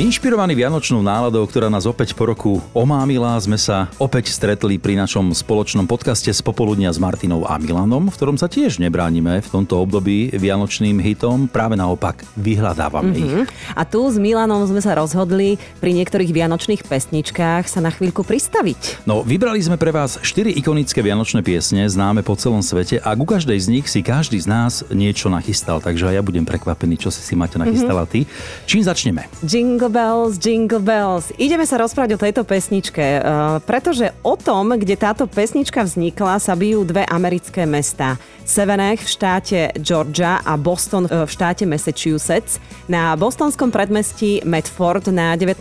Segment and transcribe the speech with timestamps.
[0.00, 5.28] Inšpirovaní vianočnou náladou, ktorá nás opäť po roku omámila, sme sa opäť stretli pri našom
[5.36, 9.76] spoločnom podcaste z popoludnia s Martinou a Milanom, v ktorom sa tiež nebránime v tomto
[9.76, 13.44] období vianočným hitom, práve naopak vyhľadávame mm-hmm.
[13.44, 13.52] ich.
[13.76, 19.04] A tu s Milanom sme sa rozhodli pri niektorých vianočných pesničkách sa na chvíľku pristaviť.
[19.04, 23.28] No, vybrali sme pre vás 4 ikonické vianočné piesne, známe po celom svete a ku
[23.28, 27.20] každej z nich si každý z nás niečo nachystal, takže ja budem prekvapený, čo si
[27.20, 28.24] si máte nachystala ty.
[28.64, 29.28] Čím začneme?
[29.44, 31.34] Jingle bells, jingle bells.
[31.34, 36.54] Ideme sa rozprávať o tejto pesničke, uh, pretože o tom, kde táto pesnička vznikla, sa
[36.54, 38.14] bijú dve americké mesta.
[38.46, 42.62] Sevenech v štáte Georgia a Boston uh, v štáte Massachusetts.
[42.86, 45.58] Na bostonskom predmestí Medford na 19.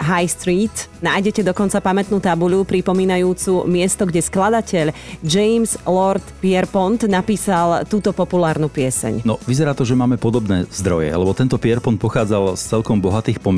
[0.00, 4.86] High Street nájdete dokonca pamätnú tabuľu pripomínajúcu miesto, kde skladateľ
[5.20, 9.28] James Lord Pierpont napísal túto populárnu pieseň.
[9.28, 13.57] No, vyzerá to, že máme podobné zdroje, lebo tento Pierpont pochádzal z celkom bohatých pomerov,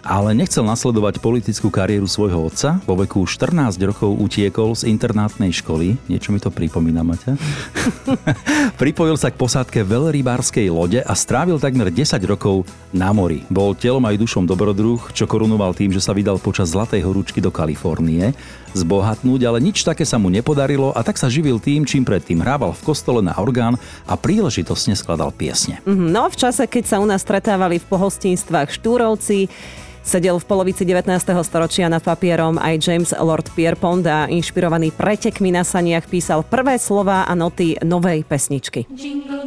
[0.00, 2.80] ale nechcel nasledovať politickú kariéru svojho otca.
[2.88, 6.00] Vo veku 14 rokov utiekol z internátnej školy.
[6.08, 7.36] Niečo mi to pripomína, Maťa?
[8.80, 13.44] Pripojil sa k posádke veľrybárskej lode a strávil takmer 10 rokov na mori.
[13.52, 17.52] Bol telom aj dušom dobrodruh, čo korunoval tým, že sa vydal počas Zlatej horúčky do
[17.52, 18.32] Kalifornie
[18.74, 22.74] zbohatnúť, ale nič také sa mu nepodarilo a tak sa živil tým, čím predtým hrával
[22.74, 25.82] v kostole na orgán a príležitosne skladal piesne.
[25.86, 29.50] No v čase, keď sa u nás stretávali v pohostinstvách štúrovci,
[30.00, 31.12] Sedel v polovici 19.
[31.44, 37.28] storočia nad papierom aj James Lord Pierpont a inšpirovaný pretekmi na saniach písal prvé slova
[37.28, 38.88] a noty novej pesničky.
[38.88, 39.39] Jingle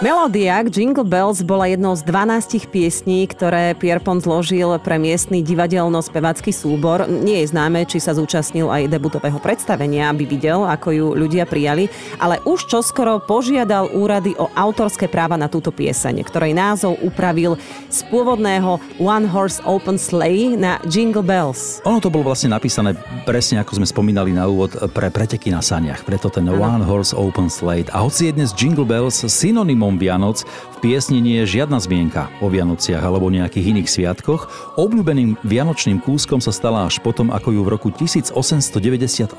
[0.00, 6.56] Melódia k Jingle Bells bola jednou z 12 piesní, ktoré Pierpont zložil pre miestny divadelno-spevacký
[6.56, 7.04] súbor.
[7.04, 11.92] Nie je známe, či sa zúčastnil aj debutového predstavenia, aby videl, ako ju ľudia prijali,
[12.16, 17.60] ale už čoskoro požiadal úrady o autorské práva na túto pieseň, ktorej názov upravil
[17.92, 21.84] z pôvodného One Horse Open Sleigh na Jingle Bells.
[21.84, 22.96] Ono to bolo vlastne napísané
[23.28, 27.52] presne ako sme spomínali na úvod pre preteky na saniach, preto ten One Horse Open
[27.52, 27.92] Slate.
[27.92, 32.52] A hoci je dnes Jingle Bells synonymom Vianoc, v piesni nie je žiadna zmienka o
[32.52, 34.74] Vianociach alebo nejakých iných sviatkoch.
[34.76, 39.34] Obľúbeným vianočným kúskom sa stala až potom, ako ju v roku 1898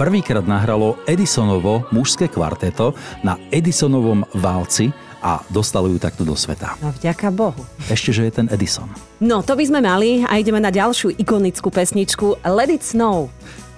[0.00, 6.80] prvýkrát nahralo Edisonovo mužské kvarteto na Edisonovom válci a dostalo ju takto do sveta.
[6.80, 7.60] No vďaka Bohu.
[7.92, 8.88] Ešte, že je ten Edison.
[9.20, 13.28] No, to by sme mali a ideme na ďalšiu ikonickú pesničku Let It Snow.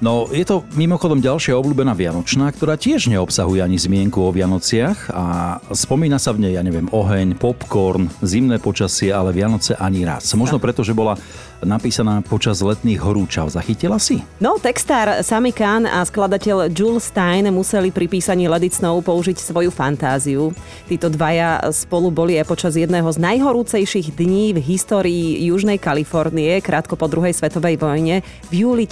[0.02, 5.24] No, je to mimochodom ďalšia obľúbená Vianočná, ktorá tiež neobsahuje ani zmienku o Vianociach a
[5.70, 10.26] spomína sa v nej, ja neviem, oheň, popcorn, zimné počasie, ale Vianoce ani raz.
[10.34, 11.14] Možno preto, že bola
[11.62, 13.46] napísaná počas letných horúčav.
[13.54, 14.18] Zachytila si?
[14.42, 19.38] No, textár Sami Khan a skladateľ Jules Stein museli pri písaní Let It Snow použiť
[19.38, 20.50] svoju fantáziu.
[20.90, 26.98] Títo dvaja spolu boli aj počas jedného z najhorúcejších dní v histórii Južnej Kalifornie, krátko
[26.98, 28.90] po druhej svetovej vojne, v júli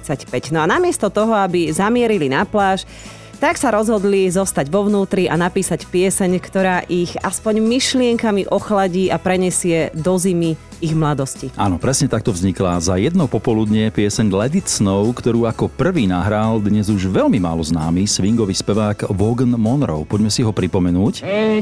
[0.00, 0.54] 1945.
[0.56, 2.88] No a namiesto toho, aby zamierili na pláž,
[3.42, 9.18] tak sa rozhodli zostať vo vnútri a napísať pieseň, ktorá ich aspoň myšlienkami ochladí a
[9.18, 11.50] prenesie do zimy ich mladosti.
[11.58, 16.62] Áno, presne takto vznikla za jedno popoludnie pieseň Let It Snow, ktorú ako prvý nahral
[16.62, 20.06] dnes už veľmi málo známy swingový spevák Vaughan Monroe.
[20.06, 21.26] Poďme si ho pripomenúť.
[21.26, 21.58] Oh,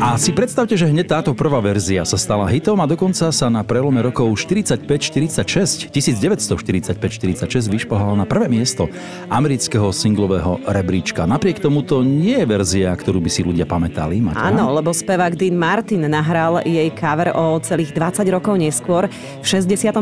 [0.00, 3.62] A si predstavte, že hneď táto prvá verzia sa stala hitom a dokonca sa na
[3.62, 8.90] prelome rokov 45-46, 1945-46 vyšplhala na prvé miesto
[9.30, 11.30] amerického singlového rebríčka.
[11.30, 14.18] Napriek tomu to nie je verzia, ktorú by si ľudia pamätali.
[14.18, 14.50] Maťa?
[14.50, 19.06] Áno, lebo spevák Dean Martin nahral jej cover o celých 20 rokov neskôr
[19.38, 19.94] v 66.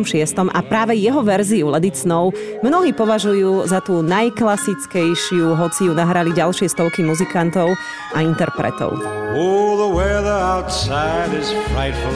[0.49, 2.33] a práve jeho verziu Let It Snow
[2.65, 7.77] mnohí považujú za tú najklasickejšiu, hoci ju nahrali ďalšie stovky muzikantov
[8.17, 8.95] a interpretov.
[9.35, 12.15] Oh, the weather outside is frightful,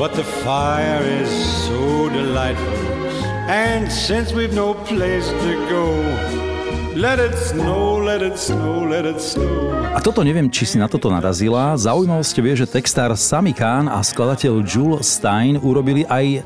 [0.00, 1.28] but the fire is
[1.68, 2.80] so delightful.
[3.52, 5.92] And since we've no place to go,
[6.96, 9.76] let it snow, let it snow, let it snow.
[9.92, 11.76] A toto neviem, či si na toto narazila.
[11.76, 16.40] Zaujímavosť vie, že textár Sami Khan a skladateľ Jules Stein urobili aj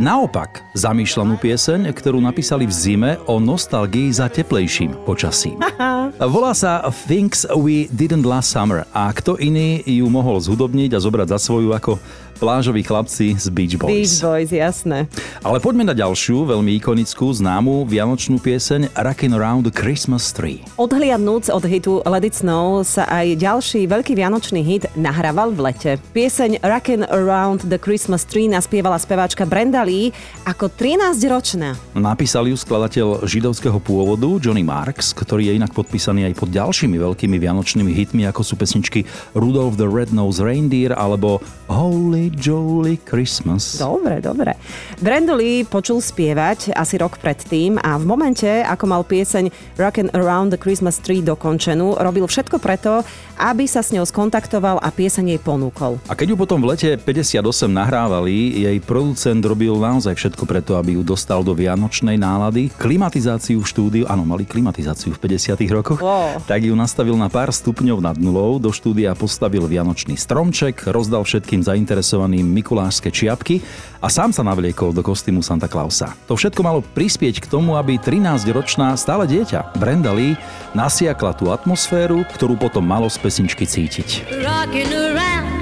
[0.00, 5.60] naopak zamýšľanú pieseň, ktorú napísali v zime o nostalgii za teplejším počasím.
[6.34, 11.28] Volá sa Things We Didn't Last Summer a kto iný ju mohol zhudobniť a zobrať
[11.32, 11.96] za svoju ako
[12.42, 14.18] Plážoví chlapci z Beach Boys.
[14.18, 15.06] Beach Boys, jasné.
[15.46, 20.58] Ale poďme na ďalšiu, veľmi ikonickú, známu vianočnú pieseň Rockin' Around the Christmas Tree.
[20.74, 25.90] Odhliadnúc od hitu Let It Snow sa aj ďalší veľký vianočný hit nahrával v lete.
[26.10, 30.10] Pieseň Rockin' Around the Christmas Tree naspievala speváčka Brenda Lee
[30.42, 31.78] ako 13-ročná.
[31.94, 37.38] Napísal ju skladateľ židovského pôvodu Johnny Marks, ktorý je inak podpísaný aj pod ďalšími veľkými
[37.38, 41.38] vianočnými hitmi, ako sú pesničky Rudolph the Red-Nosed Reindeer alebo
[41.70, 43.76] Holy Jolly Christmas.
[43.76, 44.56] Dobre, dobre.
[45.02, 50.56] Brenda Lee počul spievať asi rok predtým a v momente, ako mal pieseň Rockin' Around
[50.56, 53.04] the Christmas Tree dokončenú, robil všetko preto,
[53.36, 55.98] aby sa s ňou skontaktoval a pieseň jej ponúkol.
[56.06, 60.96] A keď ju potom v lete 58 nahrávali, jej producent robil naozaj všetko preto, aby
[60.96, 62.70] ju dostal do vianočnej nálady.
[62.78, 66.40] Klimatizáciu v štúdiu, áno, mali klimatizáciu v 50 rokoch, Wow.
[66.46, 71.60] tak ju nastavil na pár stupňov nad nulou, do štúdia postavil vianočný stromček, rozdal všetkým
[71.66, 73.64] zainteresovaným mikulášske čiapky
[74.02, 76.12] a sám sa navliekol do kostýmu Santa Clausa.
[76.28, 80.36] To všetko malo prispieť k tomu, aby 13-ročná stále dieťa Brenda Lee
[80.76, 84.28] nasiakla tú atmosféru, ktorú potom malo z pesničky cítiť.
[84.42, 85.52] Rocking around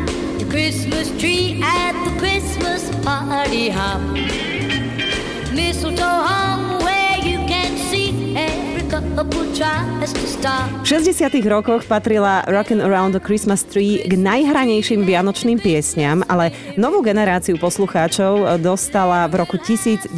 [9.10, 17.02] V 60 rokoch patrila Rockin' Around the Christmas Tree k najhranejším vianočným piesňam, ale novú
[17.02, 20.14] generáciu poslucháčov dostala v roku 1990,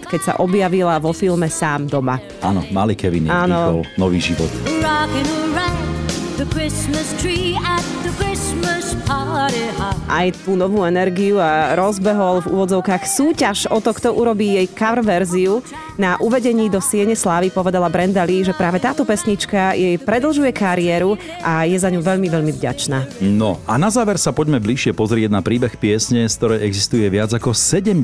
[0.00, 2.16] keď sa objavila vo filme Sám doma.
[2.40, 3.84] Áno, malý Kevin Áno.
[4.00, 4.48] nový život.
[4.80, 5.93] Rocking around
[6.34, 9.94] the Christmas tree at the Christmas party hop.
[10.10, 15.06] Aj tú novú energiu a rozbehol v úvodzovkách súťaž o to, kto urobí jej cover
[15.06, 15.62] verziu.
[15.94, 21.14] Na uvedení do Siene Slávy povedala Brenda Lee, že práve táto pesnička jej predlžuje kariéru
[21.38, 23.22] a je za ňu veľmi, veľmi vďačná.
[23.22, 27.30] No a na záver sa poďme bližšie pozrieť na príbeh piesne, z ktorej existuje viac
[27.30, 28.02] ako 70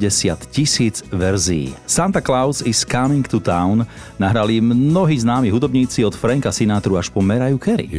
[0.54, 1.74] tisíc verzií.
[1.82, 3.82] Santa Claus is Coming to Town
[4.22, 7.90] nahrali mnohí známi hudobníci od Franka Sinatru až po Mariah Carey.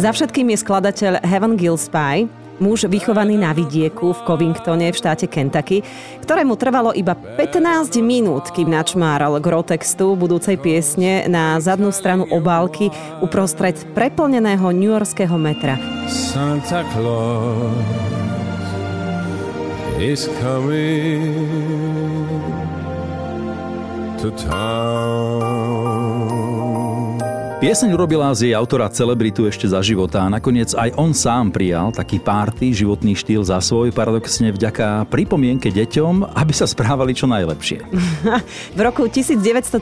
[0.00, 2.24] Za všetkým je skladateľ Heaven Gillespie,
[2.56, 5.84] muž vychovaný na vidieku v Covingtone v štáte Kentucky,
[6.24, 12.88] ktorému trvalo iba 15 minút, kým načmáral gro textu budúcej piesne na zadnú stranu obálky
[13.20, 15.76] uprostred preplneného newyorského metra.
[16.08, 17.76] Santa Claus
[20.00, 21.28] is coming
[24.16, 25.93] to town.
[27.64, 31.96] Pieseň urobila z jej autora celebritu ešte za života a nakoniec aj on sám prijal
[31.96, 37.80] taký párty životný štýl za svoj, paradoxne vďaka pripomienke deťom, aby sa správali čo najlepšie.
[38.76, 39.80] V roku 1934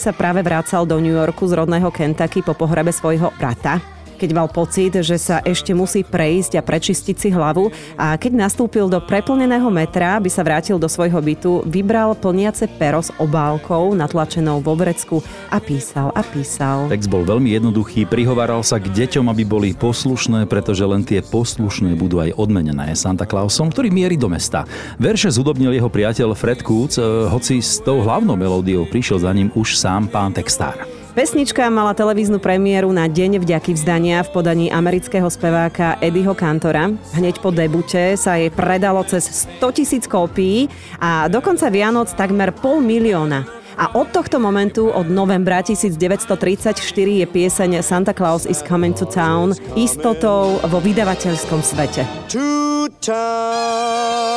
[0.00, 3.93] sa práve vracal do New Yorku z rodného Kentucky po pohrebe svojho brata
[4.24, 7.68] keď mal pocit, že sa ešte musí prejsť a prečistiť si hlavu
[8.00, 13.04] a keď nastúpil do preplneného metra, aby sa vrátil do svojho bytu, vybral plniace pero
[13.04, 15.20] s obálkou natlačenou vo vrecku
[15.52, 16.88] a písal a písal.
[16.88, 21.92] Text bol veľmi jednoduchý, prihovaral sa k deťom, aby boli poslušné, pretože len tie poslušné
[21.92, 24.64] budú aj odmenené Santa Clausom, ktorý mierí do mesta.
[24.96, 29.52] Verše zúdobnil jeho priateľ Fred Kúc, eh, hoci s tou hlavnou melódiou prišiel za ním
[29.52, 30.93] už sám pán textár.
[31.14, 36.90] Pesnička mala televíznu premiéru na Deň vďaky vzdania v podaní amerického speváka Eddieho Cantora.
[37.14, 40.66] Hneď po debute sa jej predalo cez 100 tisíc kópií
[40.98, 43.46] a do konca Vianoc takmer pol milióna.
[43.78, 46.82] A od tohto momentu, od novembra 1934,
[47.22, 52.02] je pieseň Santa Claus is Coming to Town istotou vo vydavateľskom svete.
[52.34, 54.34] To town.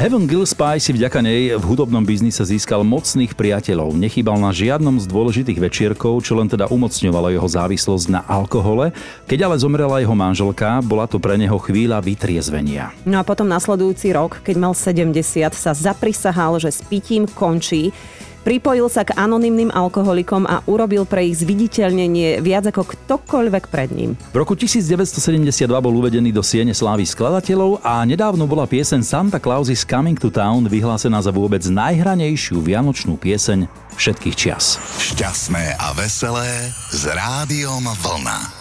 [0.00, 3.92] Heaven Gillespie si vďaka nej v hudobnom biznise získal mocných priateľov.
[3.92, 8.96] Nechýbal na žiadnom z dôležitých večierkov, čo len teda umocňovalo jeho závislosť na alkohole.
[9.28, 12.96] Keď ale zomrela jeho manželka, bola to pre neho chvíľa vytriezvenia.
[13.04, 15.20] No a potom nasledujúci rok, keď mal 70,
[15.52, 17.92] sa zaprisahal, že s pitím končí.
[18.40, 24.16] Pripojil sa k anonymným alkoholikom a urobil pre ich zviditeľnenie viac ako ktokoľvek pred ním.
[24.32, 29.68] V roku 1972 bol uvedený do Siene slávy skladateľov a nedávno bola pieseň Santa Claus
[29.68, 33.68] is Coming to Town vyhlásená za vôbec najhranejšiu vianočnú pieseň
[34.00, 34.80] všetkých čias.
[34.96, 38.59] Šťastné a veselé s rádiom Vlna.